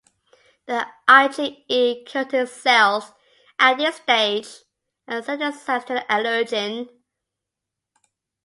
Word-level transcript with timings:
The 0.65 0.87
IgE-coated 1.07 2.49
cells, 2.49 3.13
at 3.59 3.77
this 3.77 3.97
stage, 3.97 4.47
are 5.07 5.21
sensitized 5.21 5.85
to 5.89 5.93
the 5.93 6.05
allergen. 6.09 6.89